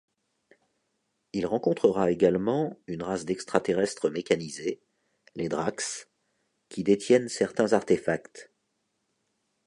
Il 1.31 1.45
rencontrera 1.45 2.09
également 2.09 2.75
une 2.87 3.03
race 3.03 3.23
d'extraterrestres 3.23 4.09
mécanisés, 4.09 4.81
les 5.35 5.47
Drakks, 5.47 6.07
qui 6.69 6.83
détiennent 6.83 7.29
certains 7.29 7.73
artefacts. 7.73 8.49